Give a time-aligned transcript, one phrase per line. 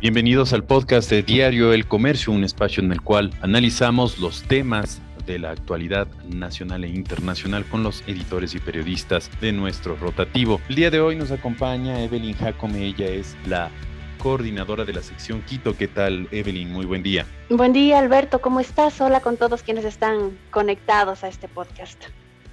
[0.00, 5.02] Bienvenidos al podcast de Diario El Comercio, un espacio en el cual analizamos los temas
[5.26, 10.58] de la actualidad nacional e internacional con los editores y periodistas de nuestro rotativo.
[10.70, 13.70] El día de hoy nos acompaña Evelyn Jacome, ella es la
[14.22, 15.76] coordinadora de la sección Quito.
[15.76, 16.72] ¿Qué tal, Evelyn?
[16.72, 17.26] Muy buen día.
[17.50, 18.40] Buen día, Alberto.
[18.40, 18.98] ¿Cómo estás?
[19.02, 22.02] Hola con todos quienes están conectados a este podcast.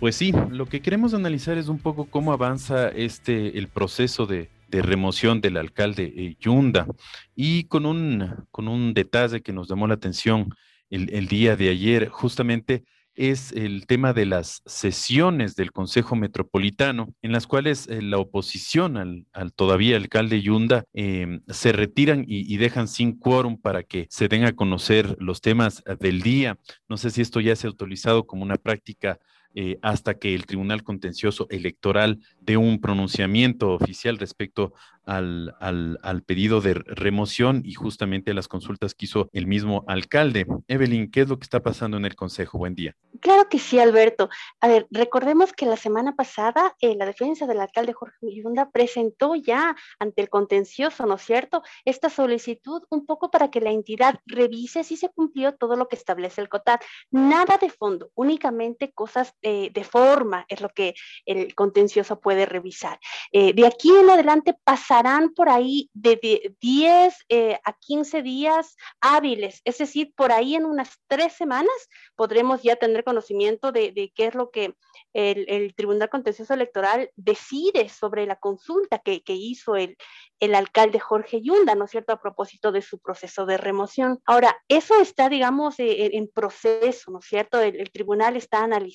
[0.01, 4.49] Pues sí, lo que queremos analizar es un poco cómo avanza este el proceso de,
[4.71, 6.87] remoción del alcalde eh, Yunda
[7.35, 10.53] y con un, con un detalle que nos llamó la atención
[10.89, 12.83] el, el día de ayer, justamente
[13.17, 18.95] es el tema de las sesiones del Consejo Metropolitano, en las cuales eh, la oposición
[18.95, 24.27] al, todavía alcalde Yunda em, se retiran y, y, dejan sin quórum para que se
[24.27, 26.57] den a conocer los temas del día.
[26.87, 29.19] No sé si esto ya se ha autorizado como una práctica
[29.55, 34.73] eh, hasta que el Tribunal Contencioso Electoral dé un pronunciamiento oficial respecto
[35.07, 40.45] al, al, pedido de remoción y justamente a las consultas que hizo el mismo alcalde.
[40.67, 42.57] Evelyn, ¿qué es lo que está pasando en el Consejo?
[42.57, 42.95] Buen día.
[43.21, 44.29] Claro que sí, Alberto.
[44.59, 49.35] A ver, recordemos que la semana pasada eh, la defensa del alcalde Jorge Yunda presentó
[49.35, 54.19] ya ante el contencioso, ¿no es cierto?, esta solicitud un poco para que la entidad
[54.25, 56.79] revise si se cumplió todo lo que establece el COTAD.
[57.11, 60.93] Nada de fondo, únicamente cosas eh, de forma es lo que
[61.25, 62.99] el contencioso puede revisar.
[63.31, 64.53] Eh, de aquí en adelante
[64.97, 70.65] pasarán por ahí de, 10 eh, a 15 días hábiles, es decir, por ahí en
[70.65, 71.75] unas tres semanas
[72.15, 74.73] podremos ya tener conocimiento de, qué es lo que
[75.13, 79.97] el, Tribunal Contencioso Electoral decide sobre la consulta que, hizo el,
[80.39, 84.19] el alcalde Jorge Yunda, ¿no es cierto?, a propósito de su proceso de remoción.
[84.25, 87.59] Ahora, eso está, digamos, en, proceso, ¿no es cierto?
[87.59, 88.87] el tribunal está analizando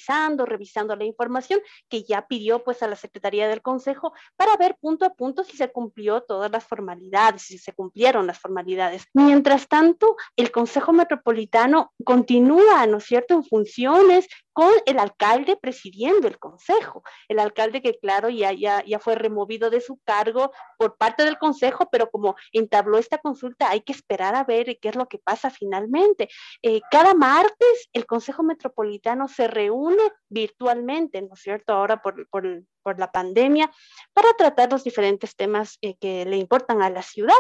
[0.47, 5.05] revisando la información que ya pidió pues a la Secretaría del Consejo para ver punto
[5.05, 9.07] a punto si se cumplió todas las formalidades, si se cumplieron las formalidades.
[9.15, 16.29] Mientras tanto, el Consejo Metropolitano continúa, ¿no es cierto?, en funciones, con el alcalde presidiendo
[16.29, 17.03] el consejo.
[17.29, 21.39] El alcalde que, claro, ya, ya, ya fue removido de su cargo por parte del
[21.39, 25.19] consejo, pero como entabló esta consulta, hay que esperar a ver qué es lo que
[25.19, 26.29] pasa finalmente.
[26.63, 31.73] Eh, cada martes el Consejo Metropolitano se reúne virtualmente, ¿no es cierto?
[31.73, 32.45] Ahora por, por,
[32.83, 33.71] por la pandemia,
[34.13, 37.35] para tratar los diferentes temas eh, que le importan a la ciudad.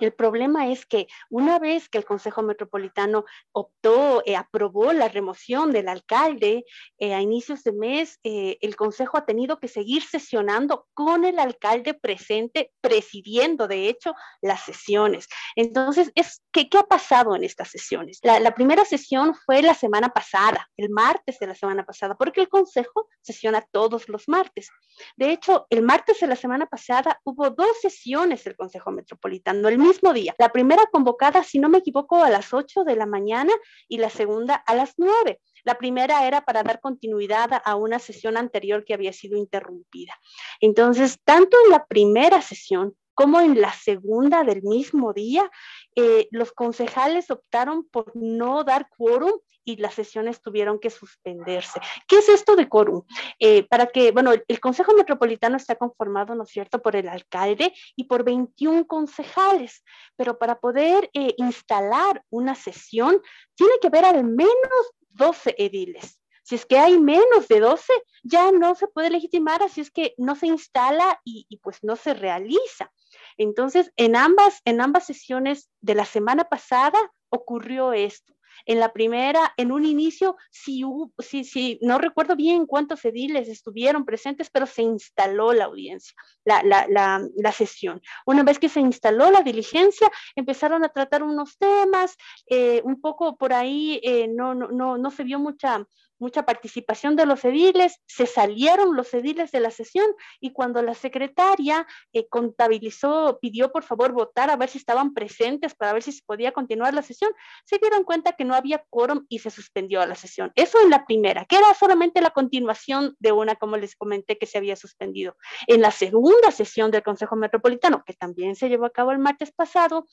[0.00, 5.72] El problema es que una vez que el Consejo Metropolitano optó, eh, aprobó la remoción
[5.72, 6.64] del alcalde
[6.98, 11.38] eh, a inicios de mes, eh, el Consejo ha tenido que seguir sesionando con el
[11.38, 15.28] alcalde presente, presidiendo de hecho las sesiones.
[15.56, 18.18] Entonces, es, ¿qué, qué ha pasado en estas sesiones?
[18.22, 22.40] La, la, primera sesión fue la semana pasada, el martes de la semana pasada, porque
[22.40, 24.70] el Consejo sesiona todos los martes.
[25.16, 29.68] De hecho, el martes de la semana pasada hubo dos sesiones del Consejo Metropolitano.
[29.68, 30.34] El mismo día.
[30.38, 33.52] La primera convocada, si no me equivoco, a las 8 de la mañana
[33.88, 35.40] y la segunda a las 9.
[35.64, 40.14] La primera era para dar continuidad a una sesión anterior que había sido interrumpida.
[40.60, 45.50] Entonces, tanto en la primera sesión como en la segunda del mismo día,
[45.96, 49.32] eh, los concejales optaron por no dar quórum
[49.64, 51.80] y las sesiones tuvieron que suspenderse.
[52.06, 53.02] ¿Qué es esto de quórum?
[53.38, 57.72] Eh, para que, bueno, el, Consejo Metropolitano está conformado, ¿no es cierto?, por el alcalde
[57.96, 59.82] y por 21 concejales,
[60.16, 63.20] pero para poder eh, instalar una sesión
[63.54, 66.20] tiene que haber al menos 12 ediles.
[66.42, 67.90] Si es que hay menos de 12,
[68.22, 71.96] ya no se puede legitimar, así es que no se instala y, y pues no
[71.96, 72.92] se realiza.
[73.36, 76.98] Entonces, en ambas, en ambas sesiones de la semana pasada
[77.30, 78.34] ocurrió esto.
[78.66, 80.82] En la primera, en un inicio, sí,
[81.18, 86.62] sí, sí, no recuerdo bien cuántos ediles estuvieron presentes, pero se instaló la audiencia, la,
[86.62, 88.00] la, la, la sesión.
[88.26, 92.16] Una vez que se instaló la diligencia, empezaron a tratar unos temas,
[92.46, 95.86] eh, un poco por ahí eh, no, no, no, no se vio mucha
[96.18, 100.06] mucha participación de los ediles, se salieron los ediles de la sesión
[100.40, 105.74] y cuando la secretaria eh, contabilizó, pidió por favor votar a ver si estaban presentes
[105.74, 107.32] para ver si se podía continuar la sesión,
[107.64, 110.52] se dieron cuenta que no había quórum y se suspendió la sesión.
[110.54, 114.46] Eso en la primera, que era solamente la continuación de una, como les comenté, que
[114.46, 115.36] se había suspendido.
[115.66, 119.52] En la segunda sesión del Consejo Metropolitano, que también se llevó a cabo el martes
[119.52, 120.06] pasado,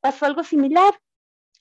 [0.00, 0.94] pasó algo similar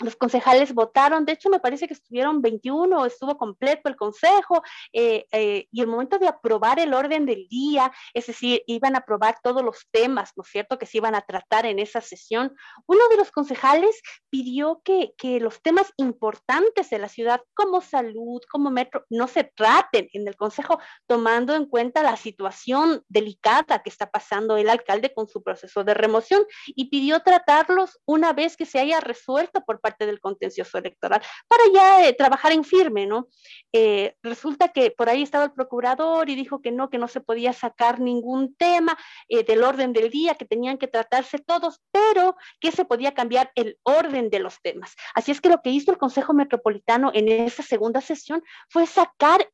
[0.03, 4.61] los concejales votaron, de hecho me parece que estuvieron 21, estuvo completo el consejo,
[4.91, 8.99] eh, eh, y el momento de aprobar el orden del día, es decir, iban a
[8.99, 12.55] aprobar todos los temas, ¿no es cierto?, que se iban a tratar en esa sesión,
[12.85, 18.41] uno de los concejales pidió que, que los temas importantes de la ciudad, como salud,
[18.49, 23.89] como metro, no se traten en el consejo, tomando en cuenta la situación delicada que
[23.89, 28.65] está pasando el alcalde con su proceso de remoción, y pidió tratarlos una vez que
[28.65, 33.27] se haya resuelto por parte del contencioso electoral, para ya eh, trabajar en firme, ¿no?
[33.71, 37.21] Eh, resulta que por ahí estaba el procurador y dijo que no, que no se
[37.21, 38.97] podía sacar ningún tema
[39.29, 43.51] eh, del orden del día, que tenían que tratarse todos, pero que se podía cambiar
[43.55, 44.95] el orden de los temas.
[45.15, 49.49] Así es que lo que hizo el Consejo Metropolitano en esa segunda sesión fue sacar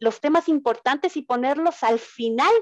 [0.00, 2.52] los temas importantes y ponerlos al final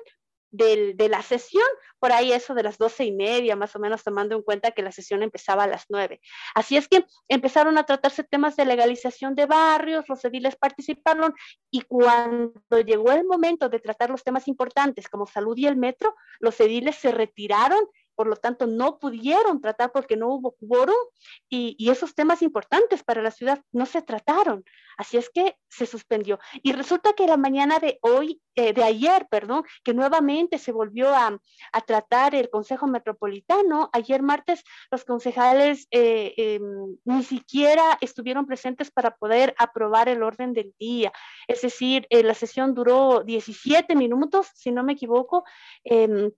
[0.51, 1.67] de la sesión,
[1.99, 4.83] por ahí eso de las doce y media, más o menos tomando en cuenta que
[4.83, 6.21] la sesión empezaba a las nueve.
[6.55, 11.35] Así es que empezaron a tratarse temas de legalización de barrios, los ediles participaron
[11.71, 16.15] y cuando llegó el momento de tratar los temas importantes como salud y el metro,
[16.41, 17.81] los ediles se retiraron
[18.17, 20.97] por lo tanto no pudieron tratar porque no hubo quórum
[21.49, 24.65] y, esos temas importantes para la ciudad no se trataron.
[24.99, 26.39] Así es que se suspendió.
[26.63, 31.15] Y resulta que la mañana de hoy, eh, de ayer, perdón, que nuevamente se volvió
[31.15, 31.39] a,
[31.87, 39.15] tratar el Consejo Metropolitano, ayer martes los concejales eh, em, ni siquiera estuvieron presentes para
[39.15, 41.13] poder aprobar el orden del día.
[41.47, 45.45] Es decir, eh, la sesión duró 17 minutos, si no me equivoco.
[45.85, 46.31] Em,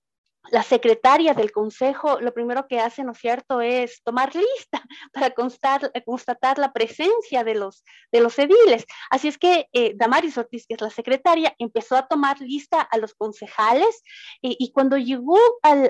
[0.51, 4.83] la secretaria del consejo lo primero que hace, ¿no es cierto?, es tomar lista
[5.13, 8.87] para constar, constatar la presencia de los, de los ediles.
[9.11, 12.97] Así es que eh, Damaris Ortiz, que es la secretaria, empezó a tomar lista a
[12.99, 14.03] los concejales
[14.41, 15.89] y cuando llegó al,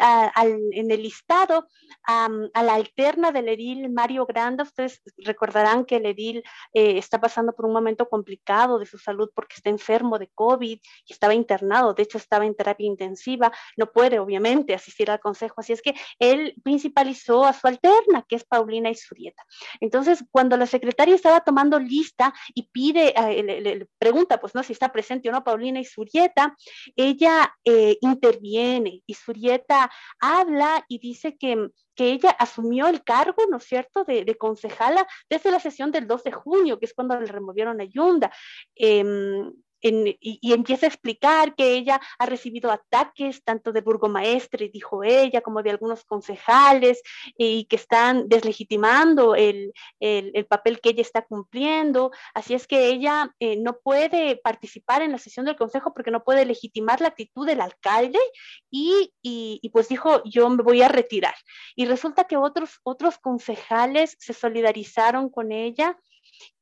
[0.73, 1.67] en el listado
[2.07, 6.43] a la alterna del edil Mario Granda, ustedes recordarán que el edil
[6.73, 10.79] eh, está pasando por un momento complicado de su salud porque está enfermo de COVID
[11.07, 14.38] y estaba internado, de hecho estaba en terapia intensiva, no puede obviamente
[14.75, 15.57] asistir al consejo.
[15.59, 19.45] Así es que él principalizó a su alterna, que es Paulina Isurieta.
[19.81, 24.73] Entonces, cuando la secretaria estaba tomando lista y pide, eh, le, pregunta, pues no, si
[24.73, 26.57] está presente o no Paulina Isurieta,
[26.97, 29.03] ella eh, interviene.
[29.07, 29.91] Isurieta
[30.21, 31.69] habla y dice que
[31.99, 36.23] que ella asumió el cargo, ¿no es cierto?, de, concejala desde la sesión del 2
[36.23, 38.31] de junio, que es cuando le removieron a Yunda.
[39.81, 45.63] Y, empieza a explicar que ella ha recibido ataques tanto de burgomaestre, dijo ella, como
[45.63, 47.03] de algunos concejales,
[47.37, 52.11] y que están deslegitimando el, el, papel que ella está cumpliendo.
[52.35, 56.25] Así es que ella eh, no puede participar en la sesión del consejo porque no
[56.25, 58.19] puede legitimar la actitud del alcalde
[58.71, 61.35] y, y, pues dijo, yo me voy a retirar.
[61.77, 65.97] Y resulta que otros, otros concejales se solidarizaron con ella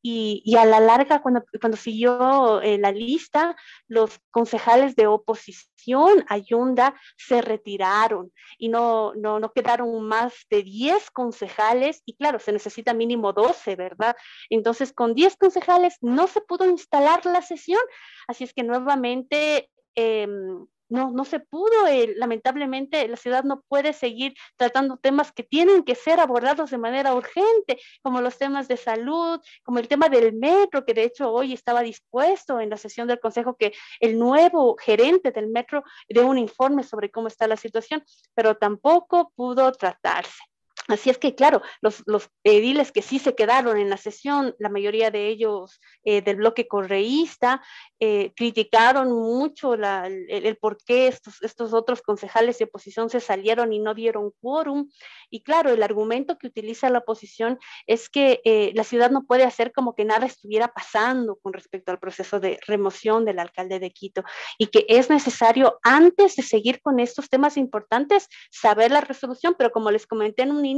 [0.03, 3.57] y, a la larga, cuando, cuando siguió eh, la lista,
[3.89, 10.63] los concejales de oposición a Yunda se retiraron y no, no, no quedaron más de
[10.63, 14.17] 10 concejales y claro, se necesita mínimo 12, ¿verdad?
[14.49, 17.83] Entonces, con 10 concejales no se pudo instalar la sesión,
[18.29, 19.71] así es que nuevamente...
[19.97, 25.43] Em, no, no se pudo, eh, lamentablemente la ciudad no puede seguir tratando temas que
[25.43, 30.09] tienen que ser abordados de manera urgente, como los temas de salud, como el tema
[30.09, 34.19] del metro, que de hecho hoy estaba dispuesto en la sesión del Consejo que el
[34.19, 38.05] nuevo gerente del metro dé un informe sobre cómo está la situación,
[38.35, 40.43] pero tampoco pudo tratarse.
[40.89, 44.69] Así es que, claro, los, los, ediles que sí se quedaron en la sesión, la
[44.69, 47.63] mayoría de ellos eh, del bloque correísta,
[47.99, 53.81] eh, criticaron mucho el, por qué estos, estos otros concejales de oposición se salieron y
[53.81, 54.89] no dieron quórum.
[55.29, 59.45] Y claro, el argumento que utiliza la oposición es que eh, la ciudad no puede
[59.45, 63.91] hacer como que nada estuviera pasando con respecto al proceso de remoción del alcalde de
[63.91, 64.23] Quito
[64.59, 69.73] y que es necesario, antes de seguir con estos temas importantes, saber la resolución, pero
[69.73, 70.76] como les comenté en un inicio,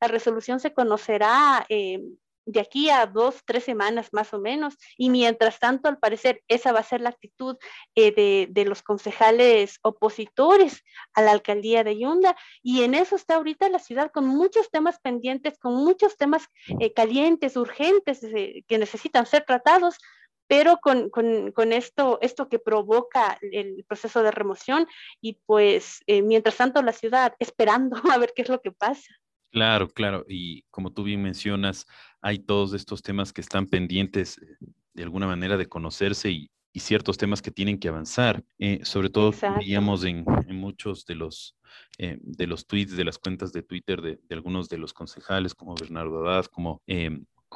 [0.00, 2.00] la resolución se conocerá eh,
[2.48, 6.72] de aquí a dos, tres semanas más o menos, y mientras tanto, al parecer, esa
[6.72, 7.56] va a ser la actitud
[7.96, 13.68] eh, de, los concejales opositores a la alcaldía de Yunda, y en eso está ahorita
[13.68, 16.46] la ciudad con muchos temas pendientes, con muchos temas
[16.78, 19.98] eh, calientes, urgentes, que necesitan ser tratados,
[20.46, 21.10] pero con,
[21.72, 24.86] esto, esto que provoca el proceso de remoción,
[25.20, 29.12] y pues mientras tanto la ciudad esperando a ver qué es lo que pasa.
[29.56, 30.24] Claro, claro.
[30.28, 31.86] Y como tú bien mencionas,
[32.20, 34.56] hay todos estos temas que están pendientes eh,
[34.92, 38.44] de alguna manera de conocerse y, ciertos temas que tienen que avanzar.
[38.58, 41.56] Eh, sobre todo, veíamos en, muchos de los,
[41.96, 45.74] eh, de los tweets, de las cuentas de Twitter de, algunos de los concejales, como
[45.74, 46.82] Bernardo Haddad, como,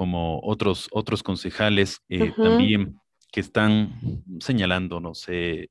[0.00, 2.00] como otros, otros concejales
[2.35, 2.99] también
[3.30, 4.00] que están
[4.38, 5.69] señalando, no sé,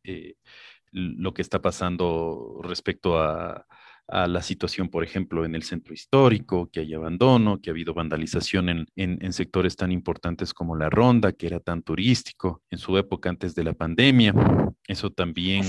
[0.91, 3.65] lo que está pasando respecto a
[4.09, 7.93] a la situación, por ejemplo, en el centro histórico, que hay abandono, que ha habido
[7.93, 12.98] vandalización en, en, sectores tan importantes como la Ronda, que era tan turístico en su
[12.98, 14.33] época antes de la pandemia.
[14.88, 15.63] Eso también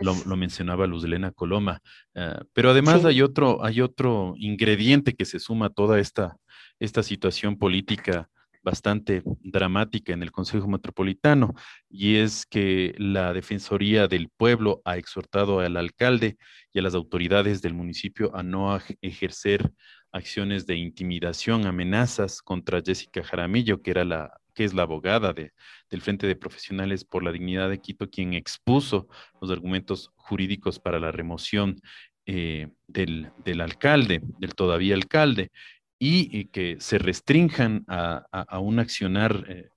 [0.00, 1.80] lo, lo, mencionaba Luzlena Coloma.
[2.16, 6.36] Ah, pero además hay, otro, hay otro ingrediente que se suma a toda esta,
[6.78, 8.28] esta situación política
[8.66, 11.54] bastante dramática en el Consejo Metropolitano
[11.88, 16.36] y es que la Defensoría del Pueblo ha exhortado al alcalde
[16.72, 19.70] y a las autoridades del municipio a no ejercer
[20.10, 25.52] acciones de intimidación, amenazas contra Jessica Jaramillo, que era la que es la abogada de,
[25.90, 29.06] del Frente de Profesionales por la Dignidad de Quito, quien expuso
[29.40, 31.78] los argumentos jurídicos para la remoción
[32.24, 35.52] eh, del, del, alcalde, del todavía alcalde
[35.98, 39.70] y, que se restrinjan a, un accionar eh,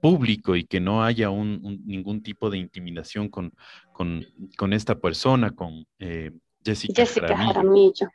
[0.00, 3.52] público y que no haya un, ningún tipo de intimidación con,
[3.92, 6.32] con, esta persona, con eh,
[6.64, 8.08] Jessica, Jaramillo.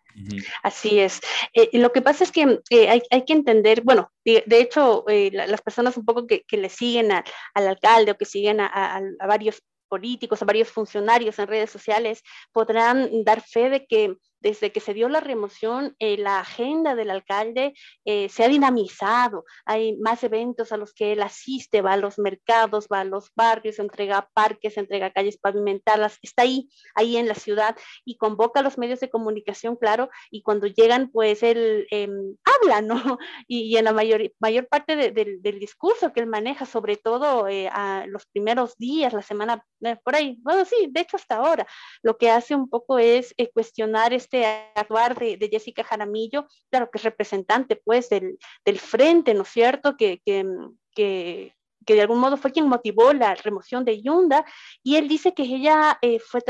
[0.62, 1.22] Así es.
[1.54, 6.06] Eh, lo que pasa es que hay, que entender, bueno, de, hecho, las personas un
[6.06, 10.70] poco que, le siguen al alcalde o que siguen a, a varios políticos, a varios
[10.70, 15.96] funcionarios en redes sociales, podrán dar fe de que desde que se dio la remoción,
[16.00, 17.74] eh, la agenda del alcalde
[18.04, 19.46] eh, se ha dinamizado.
[19.66, 23.32] Hay más eventos a los que él asiste, va a los mercados, va a los
[23.36, 28.64] barrios, entrega parques, entrega calles pavimentadas, está ahí, ahí en la ciudad y convoca a
[28.64, 32.94] los medios de comunicación, claro, y cuando llegan, pues él em, habla, ¿no?
[33.48, 38.06] Y, en la mayor, mayor parte del discurso que él maneja, sobre todo eh, a
[38.08, 39.66] los primeros días, la semana,
[40.04, 41.68] por ahí, bueno, sí, de hecho hasta ahora,
[42.02, 46.98] lo que hace un poco es cuestionar este este actuar de, Jessica Jaramillo, claro que
[46.98, 49.96] es representante pues del, del frente, ¿no es cierto?
[49.96, 54.46] Que, que, que de algún modo fue quien motivó la remoción de Yunda,
[54.84, 56.42] y él dice que ella eh, fue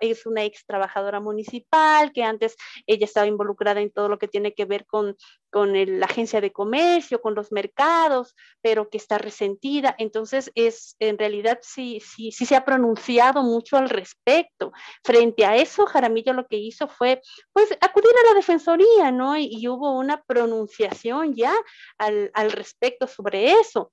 [0.00, 2.56] es una ex trabajadora municipal, que antes
[2.86, 5.16] ella estaba involucrada en todo lo que tiene que ver con,
[5.50, 9.94] con la agencia de comercio, con los mercados, pero que está resentida.
[9.98, 14.72] Entonces, es en realidad sí, sí, sí se ha pronunciado mucho al respecto.
[15.04, 17.20] Frente a eso, Jaramillo lo que hizo fue,
[17.52, 19.36] pues, acudir a la defensoría, ¿no?
[19.36, 21.54] Y, y hubo una pronunciación ya
[21.98, 23.92] al, al respecto sobre eso.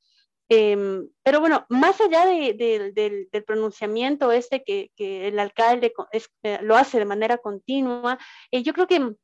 [0.51, 7.05] Em, pero bueno, más allá del pronunciamiento este que, el alcalde eh, lo hace de
[7.05, 8.17] manera continua,
[8.51, 9.15] eh, yo creo que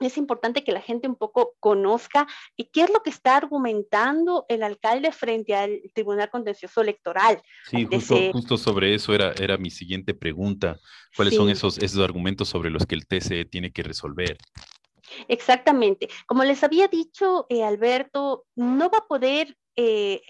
[0.00, 2.26] es importante que la gente un poco conozca
[2.56, 7.40] qué es lo que está argumentando el alcalde frente al Tribunal Contencioso Electoral.
[7.70, 7.86] Sí,
[8.32, 10.78] justo, sobre eso era, era mi siguiente pregunta.
[11.16, 14.36] ¿Cuáles son esos, esos argumentos sobre los que el TCE tiene que resolver?
[15.28, 16.08] Exactamente.
[16.26, 20.22] Como les había dicho, eh, Alberto, no va a poder eh,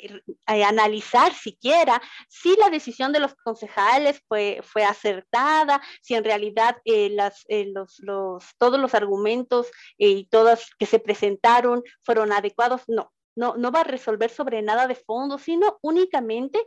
[0.48, 2.00] eh, analizar siquiera
[2.30, 7.98] si la decisión de los concejales fue, fue acertada, si en realidad eh, las, los,
[7.98, 12.82] los, todos los argumentos y todas que se presentaron fueron adecuados.
[12.88, 16.64] No, no, no va a resolver sobre nada de fondo, sino únicamente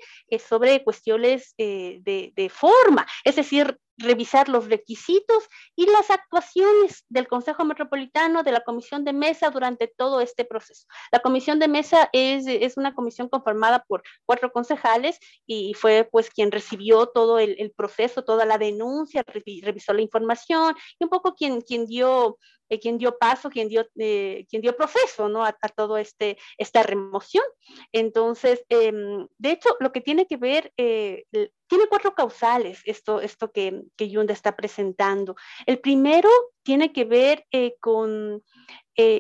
[0.47, 5.43] sobre cuestiones de, de, forma, es decir, revisar los requisitos
[5.75, 10.87] y las actuaciones del Consejo Metropolitano, de la Comisión de Mesa durante todo este proceso.
[11.11, 16.29] La Comisión de Mesa es, es una comisión conformada por cuatro concejales y fue pues
[16.29, 21.61] quien recibió todo el, proceso, toda la denuncia, revisó la información y un poco quien,
[21.61, 22.37] quien dio
[22.69, 25.45] eh, quien dio paso, quien dio, eh, quien dio proceso ¿no?
[25.45, 27.43] a, todo este, esta remoción.
[27.91, 31.25] Entonces, em, de hecho, lo que tiene que ver, eh,
[31.67, 35.35] tiene cuatro causales esto, esto que, que Yunda está presentando.
[35.65, 36.29] El primero
[36.63, 37.45] tiene que ver
[37.79, 38.43] con,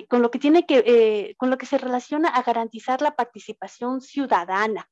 [0.07, 4.89] con, lo que tiene que, con lo que se relaciona a garantizar la participación ciudadana.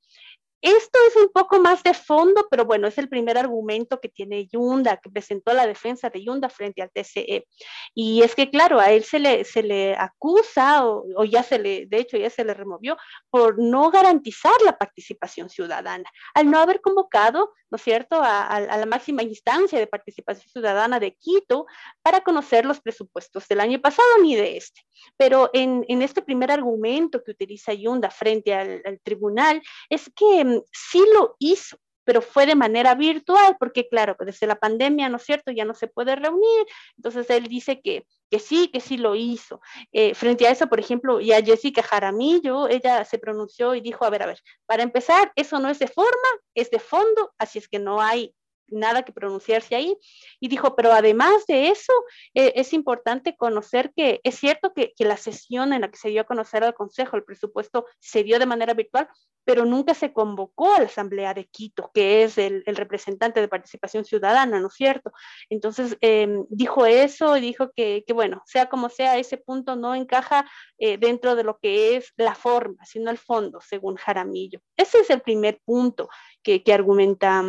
[0.61, 4.47] Esto es un poco más de fondo, pero bueno, es el primer argumento que tiene
[4.47, 7.45] Yunda, que presentó la defensa de Yunda frente al TCE.
[7.93, 11.85] Y es que, claro, a él se le, se le acusa, o, ya se le,
[11.85, 12.97] de hecho, ya se le removió,
[13.29, 18.85] por no garantizar la participación ciudadana, al no haber convocado, ¿no es cierto?, a, la
[18.85, 21.65] máxima instancia de participación ciudadana de Quito
[22.01, 24.81] para conocer los presupuestos del año pasado ni de este.
[25.17, 30.44] Pero en, en este primer argumento que utiliza Yunda frente al, al tribunal, es que
[30.71, 35.17] sí lo hizo, pero fue de manera virtual, porque claro, pues, desde la pandemia, ¿no
[35.17, 36.65] es cierto?, ya no se puede reunir,
[36.97, 39.59] entonces él dice que, que sí, que sí lo hizo.
[39.91, 44.05] Eh, frente a eso, por ejemplo, y a Jessica Jaramillo, ella se pronunció y dijo,
[44.05, 47.59] a ver, a ver, para empezar, eso no es de forma, es de fondo, así
[47.59, 48.33] es que no hay
[48.67, 49.97] nada que pronunciarse ahí.
[50.39, 51.93] Y dijo, pero además de eso,
[52.33, 56.21] eh, es importante conocer que es cierto que, la sesión en la que se dio
[56.21, 59.07] a conocer al Consejo, el presupuesto se dio de manera virtual,
[59.43, 64.03] pero nunca se convocó a la Asamblea de Quito, que es el, representante de participación
[64.03, 65.11] ciudadana, ¿no es cierto?
[65.49, 70.49] Entonces, em, dijo eso y dijo que, bueno, sea como sea, ese punto no encaja
[70.79, 74.59] eh, dentro de lo que es la forma, sino el fondo, según Jaramillo.
[74.75, 76.09] Ese es el primer punto
[76.41, 77.43] que, que argumenta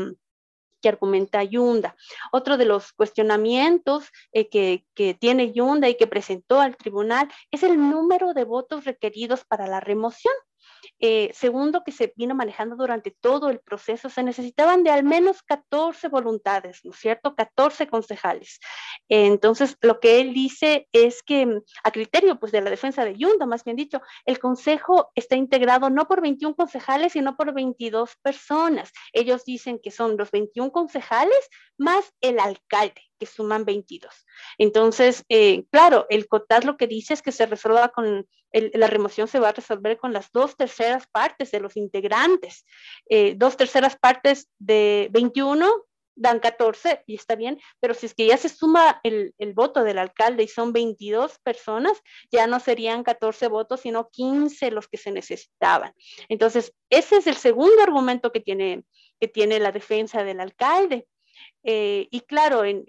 [0.89, 1.97] argumenta Yunda.
[2.33, 7.63] Otro de los cuestionamientos eh, que, que, tiene Yunda y que presentó al tribunal es
[7.63, 10.35] el número de votos requeridos para la remoción.
[10.99, 15.43] Eh, segundo, que se vino manejando durante todo el proceso, se necesitaban de al menos
[15.43, 17.35] 14 voluntades, ¿no es cierto?
[17.35, 18.59] 14 concejales.
[19.09, 23.15] entonces, lo que él dice es que mm, a criterio pues, de la defensa de
[23.17, 28.17] Yunda, más bien dicho, el consejo está integrado no por 21 concejales, sino por 22
[28.23, 28.93] personas.
[29.13, 31.49] Ellos dicen que son los 21 concejales
[31.79, 34.13] más el alcalde que suman 22.
[34.59, 39.29] Entonces, eh, claro, el COTAS lo que dice es que se resuelva con, la remoción
[39.29, 42.65] se va a resolver con las dos terceras partes de los integrantes.
[43.09, 45.71] Eh, dos terceras partes de 21
[46.17, 49.85] dan 14 y está bien, pero si es que ya se suma el, el, voto
[49.85, 52.01] del alcalde y son 22 personas,
[52.33, 55.93] ya no serían 14 votos, sino 15 los que se necesitaban.
[56.29, 58.85] Entonces, ese es el segundo argumento que tiene,
[59.21, 61.07] que tiene la defensa del alcalde.
[61.65, 62.85] Eh, y claro, en,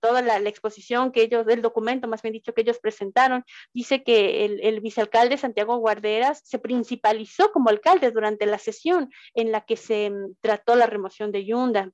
[0.00, 4.44] toda la, exposición que ellos, del documento más bien dicho que ellos presentaron, dice que
[4.44, 9.76] el, el, vicealcalde Santiago Guarderas se principalizó como alcalde durante la sesión en la que
[9.76, 11.90] se mm, trató la remoción de Yunda.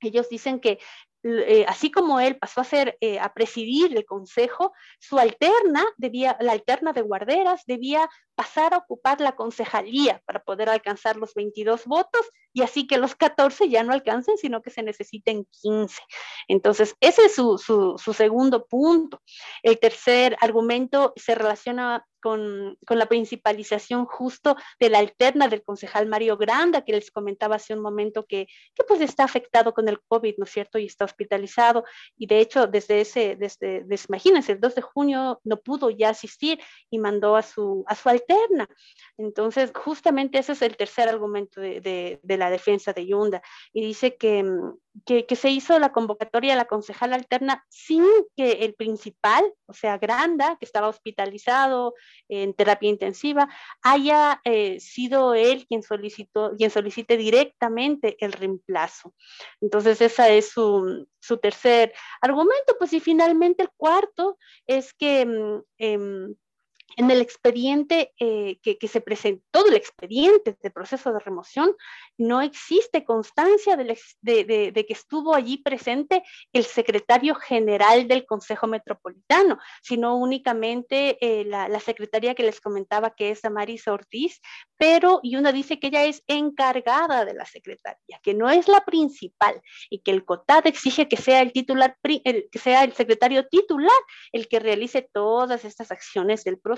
[0.00, 0.78] Ellos dicen que
[1.24, 6.36] eh, así como él pasó a ser, eh, a presidir el consejo, su alterna debía,
[6.40, 11.86] la alterna de guarderas debía pasar a ocupar la concejalía para poder alcanzar los 22
[11.86, 16.02] votos y así que los 14 ya no alcancen, sino que se necesiten 15.
[16.48, 19.22] Entonces, ese es su, su, su segundo punto.
[19.62, 26.38] El tercer argumento se relaciona con, la principalización justo de la alterna del concejal Mario
[26.38, 28.46] Granda, que les comentaba hace un momento que,
[28.88, 30.78] pues está afectado con el COVID, ¿no es cierto?
[30.78, 31.84] Y está hospitalizado.
[32.16, 36.58] Y de hecho, desde ese, desde, imagínense, el 2 de junio no pudo ya asistir
[36.88, 38.70] y mandó a su, a su alterna.
[39.18, 43.42] Entonces, justamente ese es el tercer argumento de, de la defensa de Yunda.
[43.74, 44.42] Y dice que,
[45.04, 48.04] que, se hizo la convocatoria a la concejal alterna sin
[48.36, 51.94] que el principal, o sea, Granda, que estaba hospitalizado
[52.28, 53.48] en terapia intensiva,
[53.82, 59.14] haya eh, sido él quien solicitó, quien solicite directamente el reemplazo.
[59.60, 62.76] Entonces, ese es su, su, tercer argumento.
[62.78, 66.34] Pues y finalmente el cuarto es que mm, em,
[66.96, 71.74] en el expediente eh, que, se presentó, todo el expediente del proceso de remoción,
[72.18, 73.96] no existe constancia de,
[74.72, 82.34] que estuvo allí presente el secretario general del Consejo Metropolitano, sino únicamente eh, la, secretaria
[82.34, 84.40] que les comentaba que es Amaris Ortiz,
[84.76, 88.84] pero y una dice que ella es encargada de la secretaría, que no es la
[88.84, 93.90] principal y que el COTAD exige que sea el titular, que sea el secretario titular
[94.32, 96.73] el que realice todas estas acciones del proceso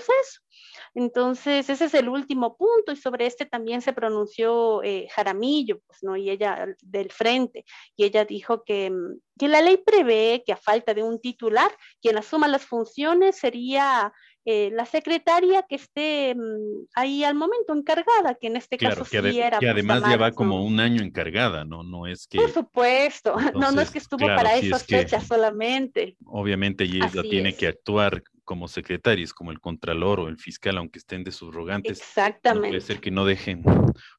[0.93, 5.99] entonces, ese es el último punto y sobre este también se pronunció eh, Jaramillo, pues,
[6.01, 6.15] ¿no?
[6.17, 10.57] Y ella del frente, y ella dijo que, mm, que la ley prevé que a
[10.57, 14.11] falta de un titular, quien asuma las funciones sería
[14.45, 19.21] eh, la secretaria que esté mm, ahí al momento encargada, que en este caso que
[19.21, 19.59] sí era.
[19.59, 21.83] Que además ya va como un año encargada, ¿no?
[21.83, 22.37] No es que.
[22.37, 26.15] Por supuesto, no, no es que estuvo para esas fechas solamente.
[26.25, 31.25] Obviamente ella tiene que actuar como secretarios, como el contralor o el fiscal, aunque estén
[31.25, 31.99] de subrogantes.
[31.99, 32.69] Exactamente.
[32.69, 33.61] puede ser que no dejen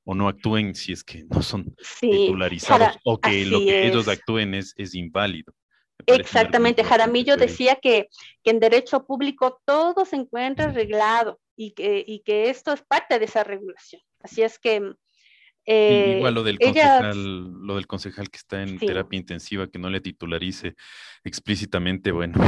[0.05, 4.53] o no actúen si es que no son titularizados o que lo que ellos actúen
[4.53, 5.55] es, es inválido.
[6.07, 8.09] Exactamente, Jaramillo decía que,
[8.45, 13.19] que, en derecho público todo se encuentra arreglado y que, y que esto es parte
[13.19, 14.03] de esa regulación.
[14.23, 14.93] Así es que...
[15.65, 19.91] Eh, igual lo del, concejal, lo del concejal que está en terapia intensiva, que no
[19.91, 20.77] le titularice
[21.25, 22.39] explícitamente, bueno,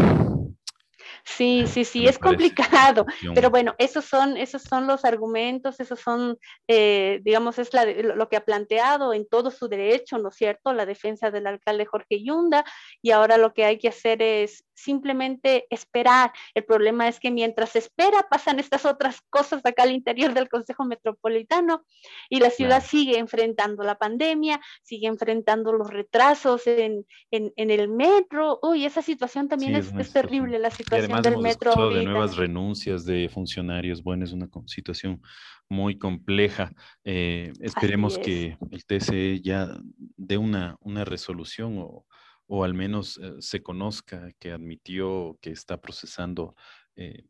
[1.24, 6.38] Sí, sí, sí, es complicado, pero bueno, esos son, esos son los argumentos, esos son,
[6.68, 10.72] eh, digamos, es la, lo que ha planteado en todo su derecho, ¿no es cierto?,
[10.72, 12.64] la defensa del alcalde Jorge Yunda,
[13.02, 16.33] y ahora lo que hay que hacer es simplemente esperar.
[16.54, 20.85] El problema es que mientras espera pasan estas otras cosas acá al interior del Consejo
[20.85, 21.85] Metropolitano
[22.28, 28.59] y la ciudad sigue enfrentando la pandemia, sigue enfrentando los retrasos en, en, el metro.
[28.62, 31.90] Uy, esa situación también es, es, terrible, la situación del metro.
[31.90, 35.20] de nuevas renuncias de funcionarios, bueno, es una situación
[35.68, 36.73] muy compleja.
[37.05, 39.68] Eh, esperemos que el TCE ya
[40.16, 42.07] dé una, una resolución o
[42.53, 46.57] o al menos eh, se conozca que admitió que está procesando
[46.96, 47.25] eh,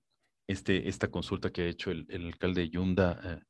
[0.47, 3.47] este, esta consulta que ha hecho el, alcalde Yunda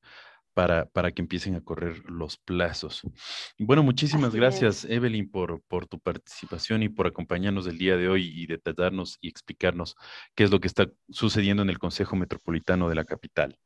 [0.54, 3.02] para, para, que empiecen a correr los plazos.
[3.58, 8.30] Bueno, muchísimas gracias, Evelyn, por, por tu participación y por acompañarnos el día de hoy
[8.34, 9.96] y detallarnos y explicarnos
[10.34, 13.58] qué es lo que está sucediendo en el Consejo Metropolitano de la capital.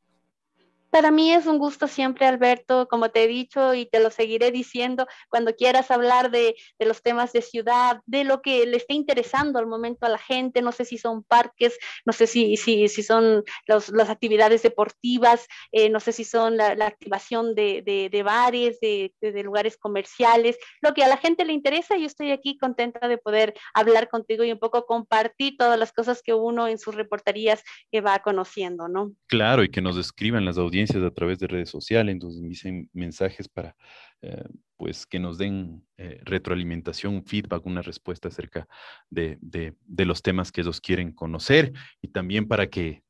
[0.95, 4.49] Para mí es un gusto siempre, Alberto, como te he dicho y te lo seguiré
[4.51, 9.59] diciendo, cuando quieras hablar de, los temas de ciudad, de lo que le esté interesando
[9.59, 13.03] al momento a la gente, no sé si son parques, no sé si, si, si
[13.03, 19.11] son las actividades deportivas, eh, no sé si son la, activación de, de, bares, de,
[19.43, 23.53] lugares comerciales, lo que a la gente le interesa, yo estoy aquí contenta de poder
[23.73, 28.19] hablar contigo y un poco compartir todas las cosas que uno en sus reportarías va
[28.19, 29.11] conociendo, ¿no?
[29.27, 33.47] Claro, y que nos escriban las audiencias a través de redes sociales, entonces dicen mensajes
[33.47, 33.75] para
[34.21, 34.43] eh,
[34.77, 38.67] pues que nos den eh, retroalimentación, feedback, una respuesta acerca
[39.09, 43.03] de, de, los temas que ellos quieren conocer y también para que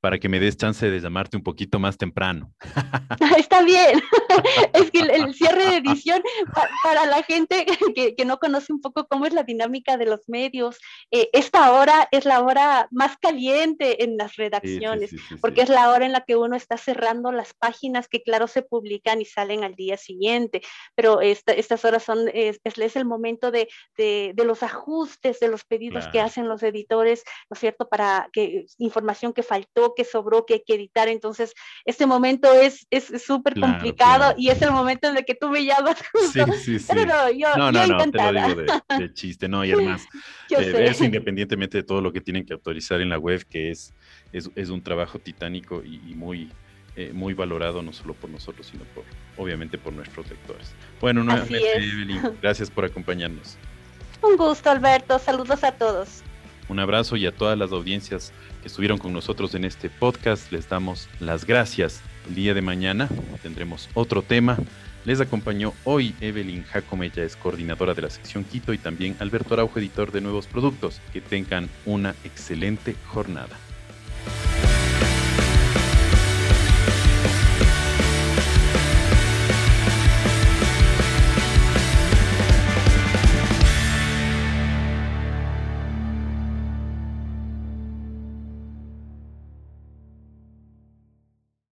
[0.00, 2.52] para que me des chance de llamarte un poquito más temprano.
[3.38, 4.00] Está bien.
[4.72, 6.22] es que el, cierre de edición,
[6.82, 7.66] para la gente
[8.16, 10.78] que, no conoce un poco cómo es la dinámica de los medios,
[11.10, 16.06] eh, esta hora es la hora más caliente en las redacciones, porque es la hora
[16.06, 19.74] en la que uno está cerrando las páginas que, claro, se publican y salen al
[19.74, 20.62] día siguiente.
[20.94, 26.08] Pero estas horas son, es, es, el momento de, de, los ajustes, de los pedidos
[26.08, 27.88] que hacen los editores, ¿no es cierto?
[27.88, 31.08] Para que información que faltó que sobró, que hay que editar.
[31.08, 32.86] Entonces, este momento es
[33.24, 35.96] súper complicado y es el momento en el que tú me llamas.
[36.32, 36.86] Sí, sí, sí.
[36.88, 38.62] Pero no, yo, no, no, no, te lo digo
[38.98, 39.64] de, chiste, ¿no?
[39.64, 40.06] Y además,
[40.50, 43.94] eh, eso independientemente de todo lo que tienen que autorizar en la web, que es,
[44.32, 46.50] es, es un trabajo titánico y, muy,
[46.96, 49.04] eh, muy valorado no solo por nosotros, sino por,
[49.36, 50.72] obviamente, por nuestros lectores.
[51.00, 53.56] Bueno, nuevamente, Evelyn, gracias por acompañarnos.
[54.22, 55.18] Un gusto, Alberto.
[55.18, 56.22] Saludos a todos.
[56.68, 60.52] Un abrazo y a todas las audiencias que estuvieron con nosotros en este podcast.
[60.52, 62.00] Les damos las gracias.
[62.28, 63.08] El día de mañana
[63.42, 64.56] tendremos otro tema.
[65.04, 69.54] Les acompañó hoy Evelyn Jacome, ella es coordinadora de la sección Quito, y también Alberto
[69.54, 71.00] Araujo, editor de nuevos productos.
[71.12, 73.56] Que tengan una excelente jornada.